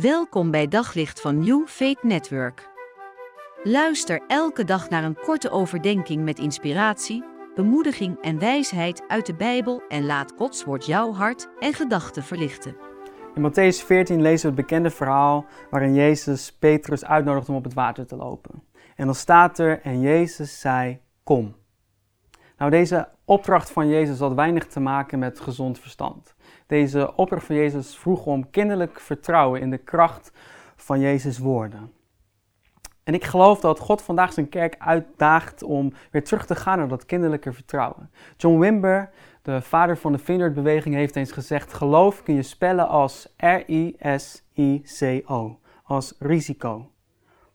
[0.00, 2.68] Welkom bij Daglicht van New Faith Network.
[3.62, 7.24] Luister elke dag naar een korte overdenking met inspiratie,
[7.54, 12.76] bemoediging en wijsheid uit de Bijbel en laat Gods woord jouw hart en gedachten verlichten.
[13.34, 17.74] In Matthäus 14 lezen we het bekende verhaal waarin Jezus Petrus uitnodigt om op het
[17.74, 18.62] water te lopen.
[18.96, 21.54] En dan staat er, en Jezus zei, kom.
[22.56, 26.34] Nou, deze opdracht van Jezus had weinig te maken met gezond verstand.
[26.66, 30.32] Deze opdracht van Jezus vroeg om kinderlijk vertrouwen in de kracht
[30.76, 31.92] van Jezus' woorden.
[33.04, 36.88] En ik geloof dat God vandaag zijn kerk uitdaagt om weer terug te gaan naar
[36.88, 38.10] dat kinderlijke vertrouwen.
[38.36, 39.10] John Wimber,
[39.42, 43.98] de vader van de Vineyard-beweging, heeft eens gezegd: geloof kun je spellen als R-I-S-I-C-O,
[45.82, 46.90] als risico.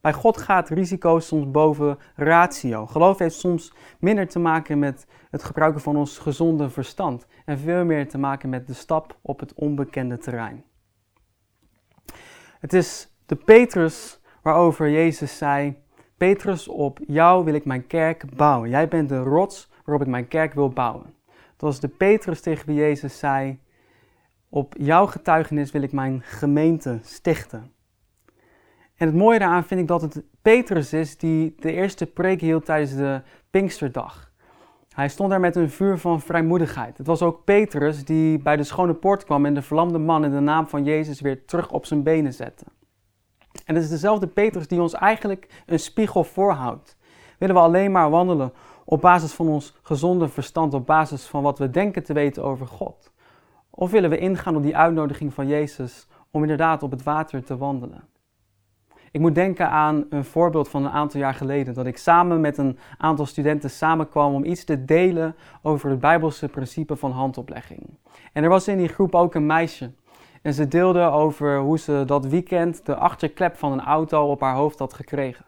[0.02, 2.86] Bij God gaat risico soms boven ratio.
[2.86, 7.86] Geloof heeft soms minder te maken met het gebruiken van ons gezonde verstand en veel
[7.86, 10.64] meer te maken met de stap op het onbekende terrein.
[12.60, 15.78] Het is de Petrus waarover Jezus zei:
[16.18, 18.70] Petrus, op jou wil ik mijn kerk bouwen.
[18.70, 21.14] Jij bent de rots waarop ik mijn kerk wil bouwen.
[21.26, 23.60] Dat was de Petrus tegen wie Jezus zei:
[24.50, 27.74] Op jouw getuigenis wil ik mijn gemeente stichten.
[29.02, 32.66] En het mooie daaraan vind ik dat het Petrus is die de eerste preek hield
[32.66, 34.32] tijdens de Pinksterdag.
[34.90, 36.98] Hij stond daar met een vuur van vrijmoedigheid.
[36.98, 40.32] Het was ook Petrus die bij de schone poort kwam en de verlamde man in
[40.32, 42.66] de naam van Jezus weer terug op zijn benen zette.
[43.66, 46.98] En het is dezelfde Petrus die ons eigenlijk een spiegel voorhoudt.
[47.38, 48.54] Willen we alleen maar wandelen
[48.86, 52.68] op basis van ons gezonde verstand, op basis van wat we denken te weten over
[52.68, 53.12] God?
[53.70, 57.58] Of willen we ingaan op die uitnodiging van Jezus om inderdaad op het water te
[57.58, 58.10] wandelen?
[59.12, 61.74] Ik moet denken aan een voorbeeld van een aantal jaar geleden.
[61.74, 66.48] Dat ik samen met een aantal studenten samenkwam om iets te delen over het Bijbelse
[66.48, 67.98] principe van handoplegging.
[68.34, 69.92] En er was in die groep ook een meisje.
[70.42, 74.56] En ze deelde over hoe ze dat weekend de achterklep van een auto op haar
[74.56, 75.46] hoofd had gekregen.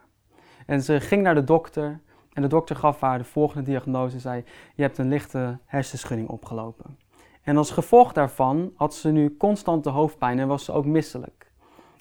[0.66, 2.00] En ze ging naar de dokter
[2.32, 4.20] en de dokter gaf haar de volgende diagnose.
[4.20, 4.44] Zei,
[4.74, 6.98] je hebt een lichte hersenschudding opgelopen.
[7.42, 11.43] En als gevolg daarvan had ze nu constante hoofdpijn en was ze ook misselijk.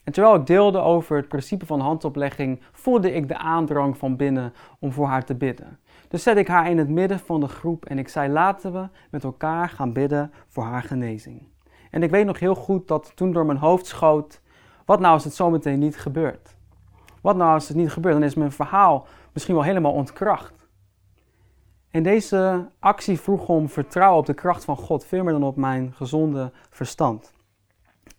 [0.04, 4.54] En terwijl ik deelde over het principe van handoplegging, voelde ik de aandrang van binnen
[4.80, 5.80] om voor haar te bidden.
[6.08, 8.88] Dus zette ik haar in het midden van de groep en ik zei: laten we
[9.12, 11.48] met elkaar gaan bidden voor haar genezing.
[11.92, 14.42] En ik weet nog heel goed dat toen door mijn hoofd schoot:
[14.86, 16.56] wat nou als het zometeen niet gebeurt?
[17.22, 18.16] Wat nou als het niet gebeurt?
[18.16, 20.54] Dan is mijn verhaal misschien wel helemaal ontkracht.
[21.92, 25.56] En deze actie vroeg om vertrouwen op de kracht van God, veel meer dan op
[25.56, 27.34] mijn gezonde verstand.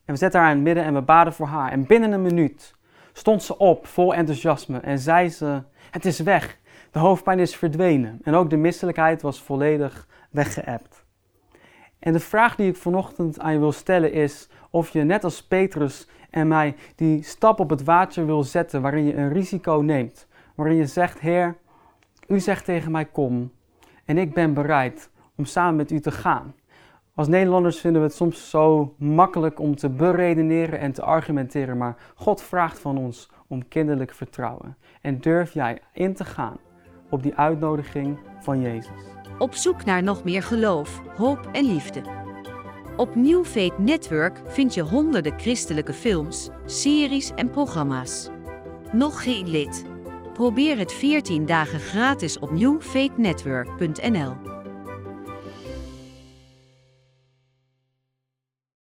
[0.05, 1.71] En we zetten haar in het midden en we baden voor haar.
[1.71, 2.75] En binnen een minuut
[3.13, 6.59] stond ze op, vol enthousiasme, en zei ze: Het is weg.
[6.91, 8.21] De hoofdpijn is verdwenen.
[8.23, 11.05] En ook de misselijkheid was volledig weggeëpt.
[11.99, 15.47] En de vraag die ik vanochtend aan je wil stellen is of je net als
[15.47, 20.27] Petrus en mij die stap op het water wil zetten waarin je een risico neemt.
[20.55, 21.57] Waarin je zegt, Heer,
[22.29, 23.53] u zegt tegen mij kom
[24.05, 26.55] en ik ben bereid om samen met u te gaan.
[27.17, 31.97] Als Nederlanders vinden we het soms zo makkelijk om te beredeneren en te argumenteren, maar
[32.15, 34.77] God vraagt van ons om kinderlijk vertrouwen.
[35.01, 36.57] En durf jij in te gaan
[37.11, 39.03] op die uitnodiging van Jezus.
[39.39, 42.03] Op zoek naar nog meer geloof, hoop en liefde.
[42.97, 48.31] Op New Faith Network vind je honderden christelijke films, series en programma's.
[48.93, 49.87] Nog geen lid?
[50.33, 54.54] Probeer het 14 dagen gratis op newfaithnetwork.nl.